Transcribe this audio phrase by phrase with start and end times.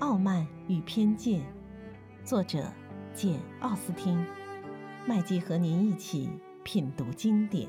[0.00, 1.40] 傲慢与偏见》，
[2.24, 2.72] 作者
[3.12, 4.24] 简·奥斯汀。
[5.08, 6.30] 麦基和您一起
[6.62, 7.68] 品读经典。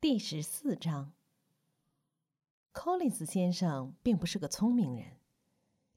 [0.00, 1.12] 第十四章。
[2.72, 5.18] Collins 先生并不是个聪明人，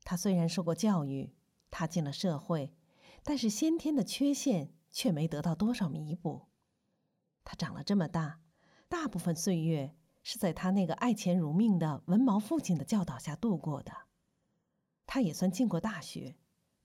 [0.03, 1.31] 他虽然受过教育，
[1.71, 2.73] 踏进了社会，
[3.23, 6.47] 但是先天的缺陷却没得到多少弥补。
[7.45, 8.41] 他长了这么大。
[8.89, 13.93] 大部分岁月是在他那个爱钱如命的文盲父亲的教导下度过的。
[15.05, 16.35] 他也算进过大学，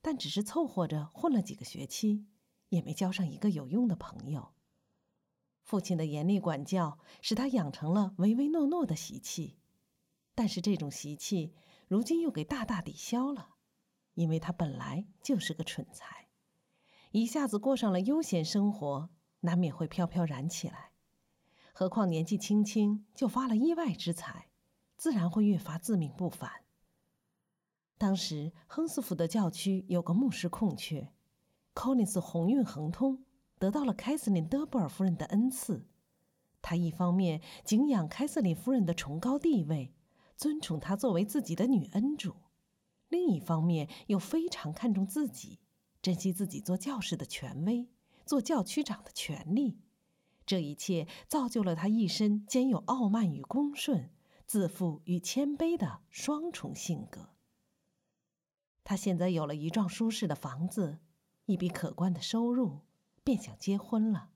[0.00, 2.26] 但只是凑合着混了几个学期，
[2.68, 4.52] 也没交上一个有用的朋友。
[5.62, 9.58] 父亲的严厉管教使他养成了唯唯诺诺的习气，
[10.34, 11.54] 但是这种习气
[11.88, 13.54] 如今又给大大抵消了，
[14.12, 16.28] 因为他本来就是个蠢材，
[17.12, 19.08] 一下子过上了悠闲生活，
[19.40, 20.92] 难免会飘飘然起来。
[21.76, 24.46] 何况年纪轻轻就发了意外之财，
[24.96, 26.48] 自然会越发自命不凡。
[27.98, 31.12] 当时亨斯福德教区有个牧师空缺
[31.74, 33.24] ，Collins 鸿运亨通，
[33.58, 35.84] 得到了凯瑟琳·德布尔夫人的恩赐。
[36.62, 39.92] 他一方面敬仰凯瑟琳夫人的崇高地位，
[40.36, 42.34] 尊崇她作为自己的女恩主；
[43.08, 45.58] 另一方面又非常看重自己，
[46.00, 47.88] 珍惜自己做教士的权威，
[48.24, 49.80] 做教区长的权利。
[50.46, 54.10] 这一切造就了他一身兼有傲慢与恭顺、
[54.46, 57.30] 自负与谦卑的双重性格。
[58.82, 60.98] 他现在有了一幢舒适的房子，
[61.46, 62.80] 一笔可观的收入，
[63.22, 64.30] 便想结婚了。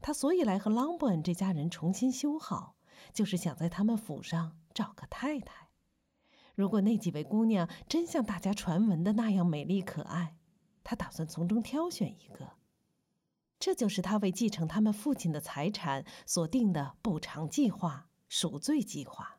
[0.00, 2.74] 他所以来和朗伯恩这家人重新修好，
[3.12, 5.68] 就是想在他们府上找个太太。
[6.56, 10.36] 如果那几位姑娘真像大家传闻的那样美丽可爱，
[10.82, 12.59] 他打算从中挑选一个。
[13.60, 19.38] 这就是他为继承他们父亲的财产所定的补偿计划——赎罪计划。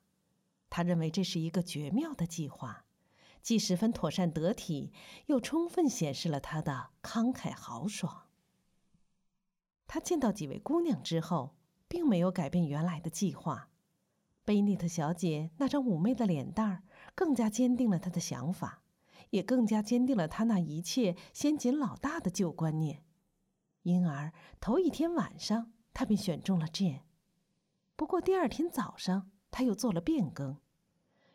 [0.70, 2.86] 他认为这是一个绝妙的计划，
[3.42, 4.94] 既十分妥善得体，
[5.26, 8.28] 又充分显示了他的慷慨豪爽。
[9.88, 11.56] 他见到几位姑娘之后，
[11.88, 13.70] 并没有改变原来的计划。
[14.46, 16.84] 贝妮特小姐那张妩媚的脸蛋儿，
[17.16, 18.84] 更加坚定了他的想法，
[19.32, 23.04] 也更加坚定了他那一切先紧老大的旧观念。
[23.84, 27.02] 因而，头一天晚上，他便选中了 Jane。
[27.96, 30.58] 不过，第二天早上，他又做了变更。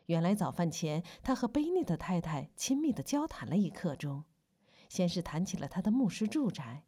[0.05, 4.23] 原来早饭前，他和贝内的太太亲密的交谈了一刻钟，
[4.87, 6.83] 先是谈起了他的牧师住宅，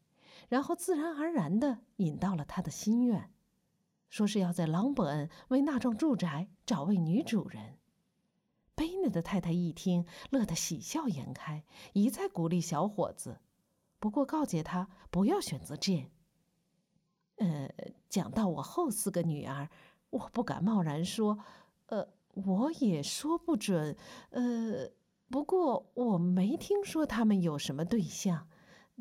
[0.47, 3.33] 然后自然而然的引到了他的心愿，
[4.09, 7.77] 说是要在朗伯恩为那幢住宅找位女主人。
[8.75, 13.41] 贝内的太太一听，乐得喜笑颜开，一再鼓励小伙子。
[13.99, 16.07] 不过告诫他不要选择 Jane。
[17.35, 17.69] 呃，
[18.09, 19.69] 讲到我后四个女儿，
[20.09, 21.39] 我不敢贸然说，
[21.85, 23.95] 呃，我也说不准，
[24.31, 24.89] 呃，
[25.29, 28.47] 不过我没听说他们有什么对象。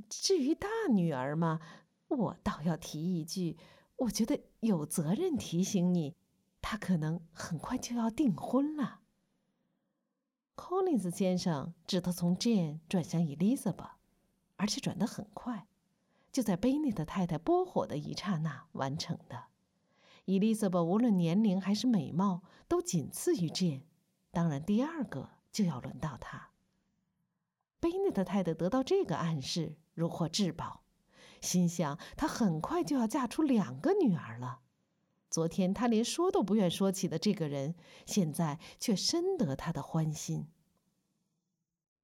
[0.09, 1.60] 至于大女儿嘛，
[2.06, 3.56] 我倒要提一句，
[3.97, 6.15] 我觉得有责任提醒你，
[6.60, 9.00] 她可能很快就要订婚了。
[10.54, 13.97] Collins 先生只得从 Jane 转向 Elizabeth。
[14.58, 15.66] 而且转得很快，
[16.30, 19.44] 就在贝内的太太拨火的一刹那完成的。
[20.26, 23.84] 伊丽莎白无论年龄还是美貌都仅次于 Jane，
[24.30, 26.50] 当然第二个就要轮到她。
[27.80, 30.82] 贝内的太太得到这个暗示如获至宝，
[31.41, 34.60] 心想她很快就要嫁出两个女儿了。
[35.30, 37.74] 昨天她连说都不愿说起的这个人，
[38.04, 40.48] 现在却深得她的欢心。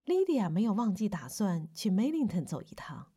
[0.05, 3.07] 莉迪亚没有忘记打算去 Millington 走一趟，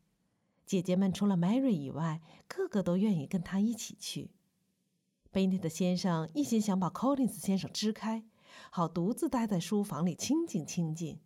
[0.65, 4.31] 姐姐们除了 Mary 以外，个个都愿意跟她一起去。
[5.29, 8.23] 贝内特先生一心想把 Collins 先生支开，
[8.71, 11.19] 好独自待在书房里清静清静，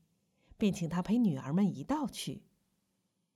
[0.57, 2.43] 便请他陪女儿们一道去。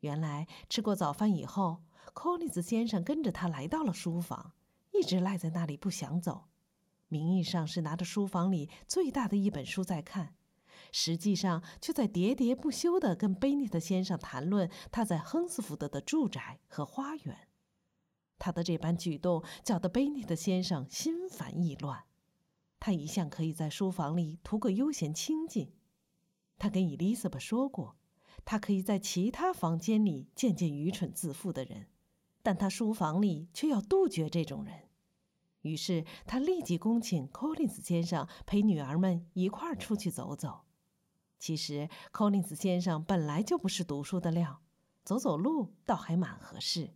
[0.01, 1.81] 原来吃过早饭以后
[2.13, 4.51] ，Collins 先生跟着他来到了书房，
[4.91, 6.49] 一直赖在那里不想走，
[7.07, 10.35] 名义上是拿着书房里最大的一本书在看。
[10.91, 17.47] 实际上，却在喋喋不休地跟贝内特先生谈论他在亨斯福德的住宅和花园。
[18.39, 22.03] 他的这般举动搅得贝内特先生心烦意乱。
[22.79, 25.73] 他一向可以在书房里图个悠闲清静。
[26.59, 27.97] 他跟伊丽莎白说过，
[28.45, 31.87] 他可以在其他房间里见见愚蠢自负的人，
[32.43, 34.89] 但他书房里却要杜绝这种人。
[35.61, 40.66] 于是他立即恭请 Collins 先生陪女儿们一块儿出去走走。
[41.39, 44.61] 其实，Collins 先生本来就不是读书的料，
[45.03, 46.89] 走走路倒还蛮合适，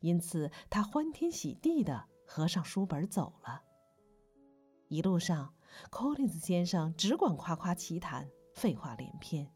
[0.00, 3.62] 因此他欢天喜地的合上书本走了。
[4.88, 5.54] 一路上
[5.90, 9.50] ，Collins 先生只管夸夸其谈，废话连篇，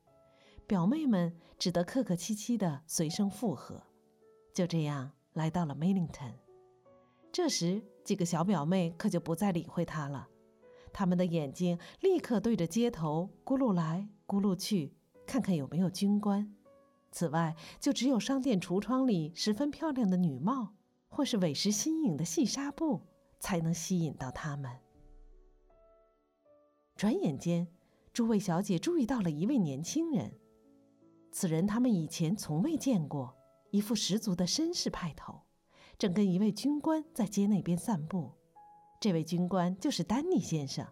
[0.67, 3.83] 表妹们只得客客气气的随声附和。
[4.55, 6.33] 就这样来到了 Millington。
[7.33, 10.29] 这时，几个小表妹可就不再理会他了，
[10.95, 14.95] 他们的眼睛立刻对着街头咕噜来咕噜去，
[15.27, 16.55] 看看有没有军官。
[17.11, 20.75] 此外，就只有商店橱窗里十分漂亮的女帽，
[21.09, 23.03] 或是委实新颖的细纱布，
[23.41, 24.71] 才能吸引到他们。
[26.97, 27.67] 转眼间，
[28.13, 30.33] 诸位小姐注意到了一位年轻人，
[31.33, 33.37] 此人他们以前从未见过，
[33.71, 35.41] 一副十足的绅士派头。
[35.97, 38.33] 正跟一位军官在街那边散步，
[39.05, 40.87] 这位军官就是丹尼先生。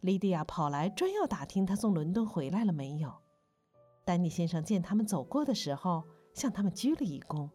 [0.00, 3.12] 莉迪亚跑来，专要打听他从伦敦回来了没有。
[4.02, 7.50] 丹尼先生见他们走过的时候，向他们鞠了一躬。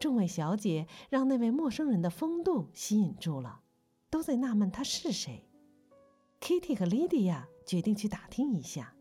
[0.00, 3.60] 众位小姐让那位陌生人的风度吸引住了，
[4.10, 5.48] 都在纳闷他是谁。
[6.40, 8.92] Kitty 和莉迪亚决定去打听一下，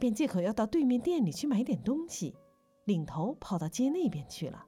[0.00, 2.34] 便借口要到对面店里去买点东西，
[2.82, 4.66] 领头跑到街那边去了。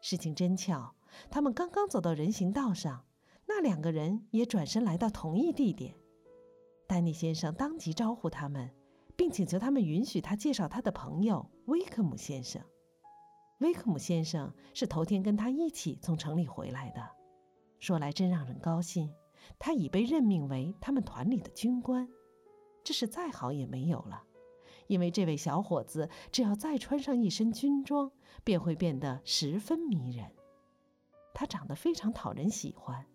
[0.00, 0.94] 事情真巧，
[1.28, 3.04] 他们刚刚走到人行道上，
[3.62, 5.94] 两个人也转身来到同一地点。
[6.86, 8.70] 丹尼先生当即招呼他们，
[9.16, 12.60] 并请求他们允许他介绍他的朋友威克姆先生。
[13.60, 17.08] 威克姆先生是头天跟他一起从城里回来的，
[17.78, 19.14] 说来真让人高兴，
[19.58, 22.08] 他已被任命为他们团里的军官，
[22.82, 24.24] 这是再好也没有了。
[24.88, 28.10] 因为这位小伙子只要再穿上一身军装，
[28.42, 30.30] 便会变得十分迷人。
[31.32, 33.06] 他长得非常讨人喜欢，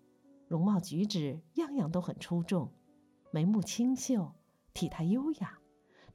[0.48, 2.72] 容貌举止样样都很出众，
[3.32, 4.32] 眉目清秀，
[4.74, 5.58] 体态优雅，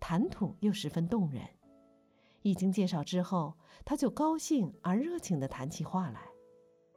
[0.01, 1.43] 谈吐又十分动人。
[2.43, 6.21] 一经介绍之后，他就高兴而热情地谈起话来，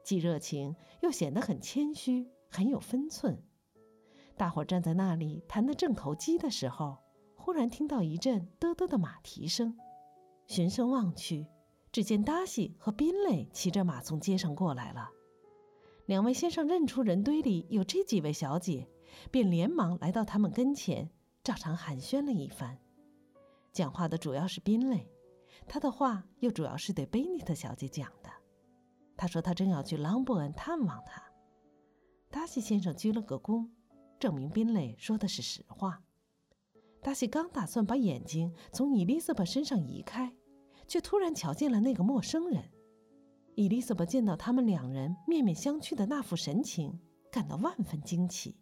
[0.02, 3.42] 既热情又显得很谦虚，很有分寸。
[4.36, 6.98] 大伙站在那里谈得正投机的时候。
[7.38, 9.78] 忽然听到一阵嘚嘚的马蹄声，
[10.48, 11.46] 循声望去，
[11.92, 15.08] 只见达西和宾蕾骑着马从街上过来了。
[16.06, 18.88] 两位先生认出人堆里有这几位小姐，
[19.30, 21.10] 便连忙来到他们跟前，
[21.42, 22.78] 照常寒暄了一番。
[23.72, 25.10] 讲话的主要是宾蕾，
[25.66, 28.30] 他的话又主要是对贝尼特小姐讲的。
[29.16, 31.22] 他说他正要去朗伯恩探望她。
[32.30, 33.68] 达西先生鞠了个躬，
[34.20, 36.02] 证明宾蕾说的是实话。
[37.02, 40.32] 达西刚打算把眼睛从伊丽莎白身上移开，
[40.86, 42.70] 却突然瞧见了那个陌生人。
[43.56, 47.00] 伊丽莎白见到他们两人面面相觑的那副神情，
[47.32, 48.54] 感到万分惊奇。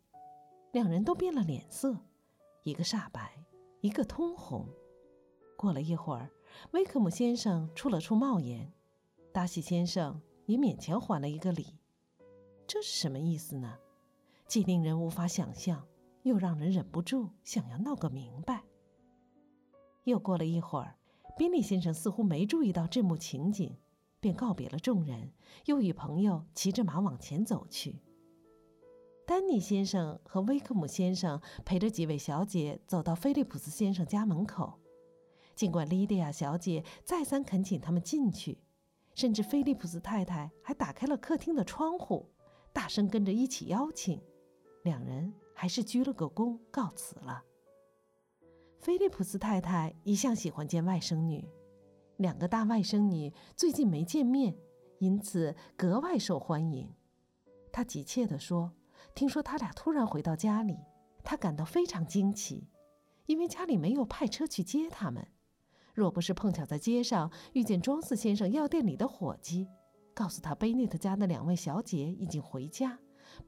[0.71, 1.99] 两人都变了脸色，
[2.63, 3.45] 一个煞白，
[3.81, 4.69] 一个通红。
[5.57, 6.31] 过了一会儿，
[6.71, 8.73] 威克姆先生出了出帽檐，
[9.33, 11.67] 达西先生也勉强还了一个礼。
[12.65, 13.77] 这是什么意思呢？
[14.47, 15.85] 既令人无法想象。
[16.23, 18.63] 又让人忍不住想要闹个明白。
[20.05, 20.97] 又过了一会儿，
[21.37, 23.77] 宾利先生似乎没注意到这幕情景，
[24.25, 25.31] 便告别了众人，
[25.67, 28.01] 又与朋友骑着马往前走去。
[29.27, 34.81] 丹尼先生和威克姆先生陪着几位小姐走到菲利普斯先生家门口，
[35.55, 38.57] 尽管莉迪亚小姐再三恳请他们进去，
[39.15, 42.31] 甚至菲利普斯太太还打开了客厅的窗户，
[42.73, 44.19] 大声跟着一起邀请，
[44.85, 45.35] 两人。
[45.57, 47.45] 还是鞠了个躬，告辞了。
[48.81, 51.49] 菲利普斯太太一向喜欢见外甥女，
[52.17, 54.57] 两个大外甥女最近没见面，
[54.99, 56.93] 因此格外受欢迎。
[57.73, 58.73] 他急切地说
[59.15, 60.79] ：“听说他俩突然回到家里，
[61.23, 62.69] 他感到非常惊奇，
[63.27, 65.27] 因为家里没有派车去接他们。
[65.93, 69.69] 若不是碰巧在街上遇见庄四先生药店里的伙计，
[70.15, 72.99] 告诉他贝内特家的两位小姐已经回家。”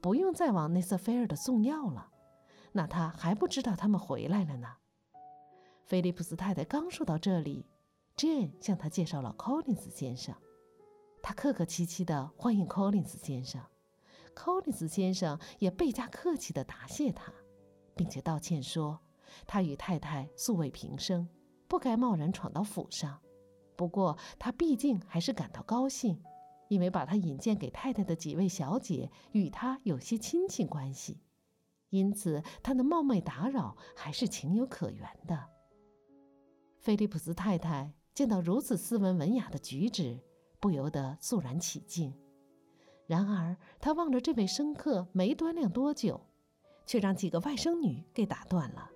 [0.01, 2.09] 不用再往内瑟菲尔的送药了，
[2.73, 4.67] 那他还不知道他们回来了呢。
[5.85, 7.65] 菲利普斯太太刚说到这里
[8.17, 10.35] ，Jane 向他介绍了 Collins 先生，
[11.21, 13.63] 他客客气气地欢迎 Collins 先生
[14.35, 17.31] ，Collins 先生也倍加客气地答谢他，
[17.95, 18.99] 并且道歉说
[19.45, 21.29] 他与太太素未平生，
[21.67, 23.21] 不该贸然闯到府上，
[23.75, 26.21] 不过他毕竟还是感到高兴。
[26.69, 31.21] 因为把他引荐给太太的几位小姐与他有些亲戚关系，
[31.91, 35.47] 因此他的冒昧打扰还是情有可原的。
[36.77, 40.19] 菲利普斯太太见到如此斯文文雅的举止，
[40.59, 42.11] 不由得肃然起敬。
[43.05, 46.19] 然而他望着这位生客没端量多久，
[46.87, 48.89] 却让几个外甥女给打断了，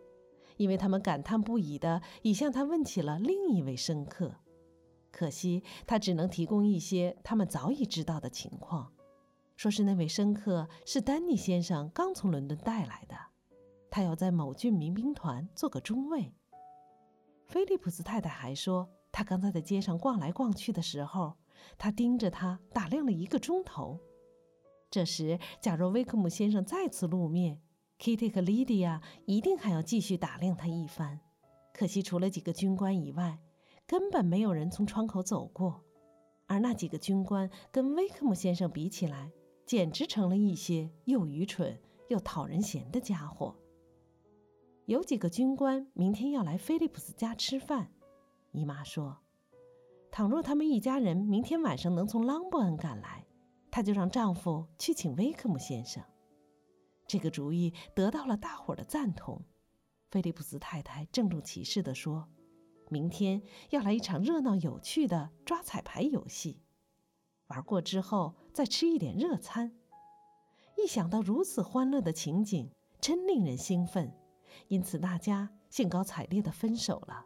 [0.57, 4.33] 因为他们感叹不已的已向他问起了另一位生客。
[5.11, 8.91] 可惜他只能提供一些他们早已知道的情况，
[9.55, 13.15] 说是那位生客是丹尼先生刚从伦敦带来的，
[13.91, 16.33] 他要在某郡民兵团做个中尉。
[17.45, 21.35] 菲利普斯太太还说，他刚才在街上逛来逛去的时候，
[21.77, 23.99] 他盯着他打量了一个钟头。
[24.89, 27.61] 这时，假如威克姆先生再次露面
[27.99, 31.19] ，Kitty 和 Lydia 一定还要继续打量他一番。
[31.73, 33.39] 可惜，除了几个军官以外，
[33.87, 35.81] 根本没有人从窗口走过。
[36.47, 39.31] 而那几个军官跟威克姆先生比起来，
[39.65, 43.55] 简直成了一些又愚蠢又讨人嫌的家伙。
[44.85, 47.89] 有几个军官明天要来菲利普斯家吃饭，
[48.51, 49.17] 姨妈说
[50.11, 53.25] ：“倘若他们一家人明天晚上能从朗伯恩赶来，
[53.69, 56.03] 她就让丈夫去请威克姆先生。”
[57.07, 59.41] 这个主意得到了大伙儿的赞同。
[60.09, 62.27] 菲利普斯太太郑重其事地说
[62.89, 66.61] ：“明天要来一场热闹有趣的抓彩牌游戏。”
[67.47, 69.73] 玩过之后，再吃一点热餐。
[70.77, 74.13] 一想到如此欢乐的情景，真令人兴奋。
[74.67, 77.25] 因此，大家兴高采烈地分手了。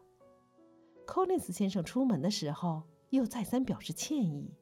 [1.06, 4.56] 柯林斯先生出门的时候，又再三表示歉意。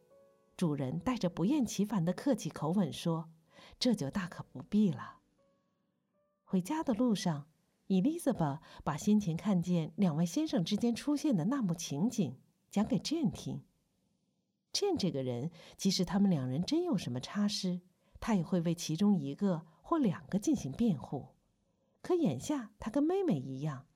[0.56, 3.30] 主人带着不厌其烦的客气口吻说
[3.80, 5.20] ：“这就大可不必了。”
[6.44, 7.46] 回家的路上
[7.88, 12.38] ，，Elizabeth 把先前看见两位先生之间出现的那幕情景
[12.70, 13.64] 讲给 Jane 听。
[14.72, 17.80] Jane 这个人，即使他们两人真有什么差失，
[18.20, 21.30] 他也会为其中一个或两个进行辩护。
[22.02, 23.86] 可眼下他跟妹妹一样，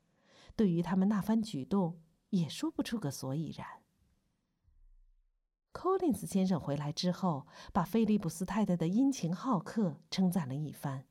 [0.56, 2.00] 对于他们那番举动
[2.30, 3.66] 也说不出个所以然。
[5.72, 11.04] 柯林斯先生回来之后，把菲利普斯太太的殷勤好客称赞了一番。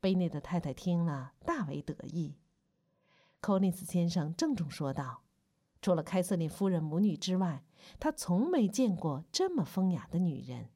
[0.00, 2.36] 贝内的太太听了大为得意。
[3.40, 5.22] 柯林斯先生郑重说道。
[5.82, 7.64] 除了凯瑟琳夫人母女之外，
[8.00, 10.70] 他从没见过这么风雅的女人。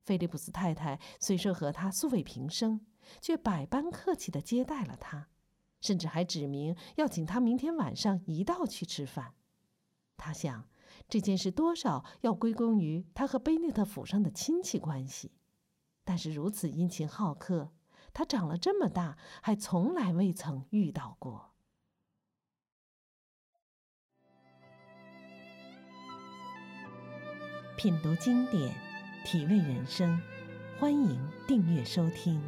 [0.00, 2.84] 菲利普斯太太虽说和他素未平生，
[3.20, 5.28] 却百般客气地接待了他，
[5.82, 9.34] 甚至还指明要请他明天晚上一道去吃饭。
[10.16, 10.66] 他想，
[11.08, 15.32] 这件事多少要归功于他和贝内特府上的亲戚关系。
[16.04, 17.72] 但是如此殷勤好客，
[18.12, 21.50] 他长了这么大还从来未曾遇到过。
[27.76, 28.74] 品读经典，
[29.24, 30.20] 体味人生，
[30.78, 32.40] 欢迎订阅收听。